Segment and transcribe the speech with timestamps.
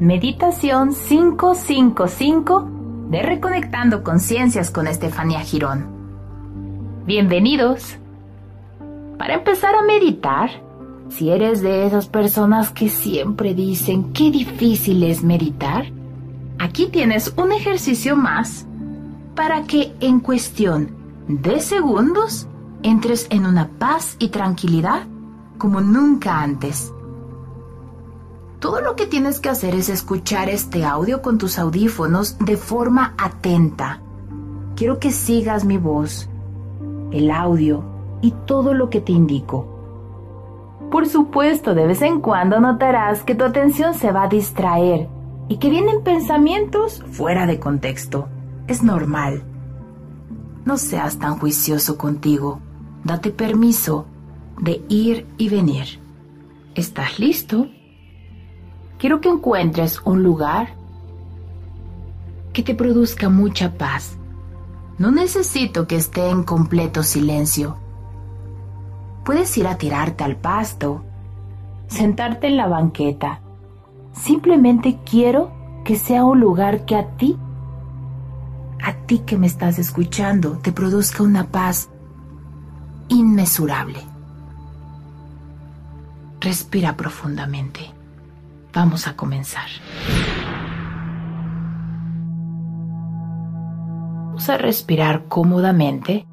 [0.00, 2.70] Meditación 555
[3.10, 7.04] de Reconectando Conciencias con Estefanía Girón.
[7.04, 7.98] Bienvenidos.
[9.18, 10.48] Para empezar a meditar,
[11.10, 15.84] si eres de esas personas que siempre dicen qué difícil es meditar,
[16.58, 18.66] aquí tienes un ejercicio más
[19.36, 20.96] para que en cuestión
[21.28, 22.48] de segundos
[22.82, 25.02] entres en una paz y tranquilidad
[25.58, 26.90] como nunca antes.
[28.60, 33.14] Todo lo que tienes que hacer es escuchar este audio con tus audífonos de forma
[33.16, 34.02] atenta.
[34.76, 36.28] Quiero que sigas mi voz,
[37.10, 37.82] el audio
[38.20, 39.66] y todo lo que te indico.
[40.90, 45.08] Por supuesto, de vez en cuando notarás que tu atención se va a distraer
[45.48, 48.28] y que vienen pensamientos fuera de contexto.
[48.66, 49.42] Es normal.
[50.66, 52.60] No seas tan juicioso contigo.
[53.04, 54.04] Date permiso
[54.60, 55.98] de ir y venir.
[56.74, 57.68] ¿Estás listo?
[59.00, 60.74] Quiero que encuentres un lugar
[62.52, 64.18] que te produzca mucha paz.
[64.98, 67.78] No necesito que esté en completo silencio.
[69.24, 71.02] Puedes ir a tirarte al pasto,
[71.88, 73.40] sentarte en la banqueta.
[74.12, 75.50] Simplemente quiero
[75.82, 77.38] que sea un lugar que a ti,
[78.82, 81.88] a ti que me estás escuchando, te produzca una paz
[83.08, 84.00] inmesurable.
[86.38, 87.99] Respira profundamente.
[88.72, 89.68] Vamos a comenzar.
[94.26, 96.26] Vamos a respirar cómodamente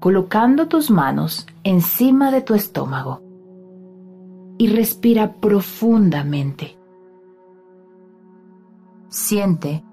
[0.00, 3.22] colocando tus manos encima de tu estómago
[4.58, 6.76] y respira profundamente.
[9.08, 9.84] Siente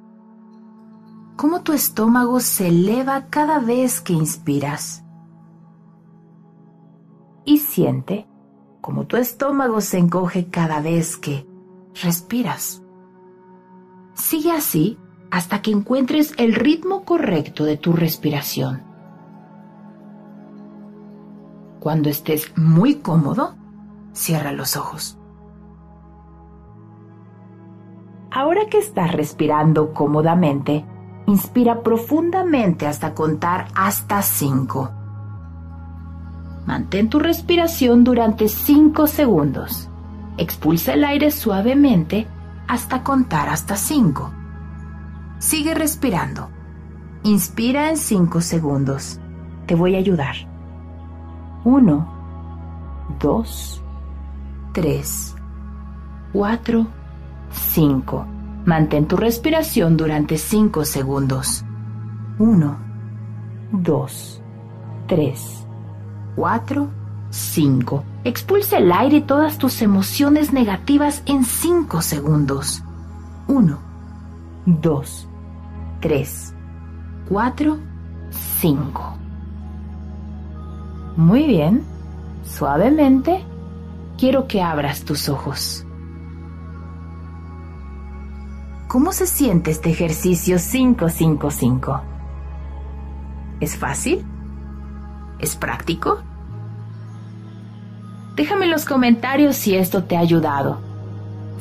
[1.35, 5.03] cómo tu estómago se eleva cada vez que inspiras
[7.45, 8.27] y siente
[8.81, 11.47] cómo tu estómago se encoge cada vez que
[12.01, 12.81] respiras.
[14.13, 14.97] Sigue así
[15.31, 18.83] hasta que encuentres el ritmo correcto de tu respiración.
[21.79, 23.55] Cuando estés muy cómodo,
[24.11, 25.17] cierra los ojos.
[28.31, 30.85] Ahora que estás respirando cómodamente,
[31.25, 34.98] inspira profundamente hasta contar hasta 5.
[36.69, 39.89] Mantén tu respiración durante 5 segundos.
[40.37, 42.27] Expulsa el aire suavemente
[42.67, 44.31] hasta contar hasta 5.
[45.39, 46.51] Sigue respirando.
[47.23, 49.19] Inspira en 5 segundos.
[49.65, 50.35] Te voy a ayudar.
[51.63, 52.07] 1,
[53.19, 53.83] 2,
[54.71, 55.35] 3,
[56.33, 56.87] 4,
[57.49, 58.25] 5.
[58.65, 61.65] Mantén tu respiración durante 5 segundos.
[62.37, 62.77] 1,
[63.71, 64.43] 2,
[65.07, 65.68] 3,
[66.35, 66.89] 4,
[67.29, 68.03] 5.
[68.23, 72.83] Expulsa el aire y todas tus emociones negativas en 5 segundos.
[73.47, 73.77] 1,
[74.65, 75.27] 2,
[76.01, 76.53] 3,
[77.29, 77.77] 4,
[78.61, 79.17] 5.
[81.17, 81.83] Muy bien.
[82.43, 83.43] Suavemente,
[84.17, 85.85] quiero que abras tus ojos.
[88.87, 92.01] ¿Cómo se siente este ejercicio 555?
[93.59, 94.25] ¿Es fácil?
[95.39, 96.19] ¿Es práctico?
[98.35, 100.79] Déjame en los comentarios si esto te ha ayudado.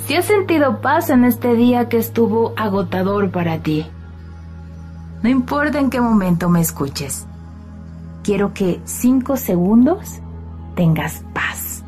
[0.06, 3.86] Si has sentido paz en este día que estuvo agotador para ti.
[5.22, 7.26] No importa en qué momento me escuches.
[8.22, 10.20] Quiero que cinco segundos
[10.76, 11.82] tengas paz.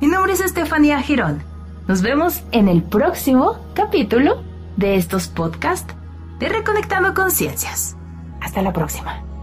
[0.00, 1.42] Mi nombre es Estefanía Girón.
[1.86, 4.42] Nos vemos en el próximo capítulo
[4.76, 5.94] de estos podcasts
[6.38, 7.96] de Reconectando Conciencias.
[8.40, 9.33] Hasta la próxima.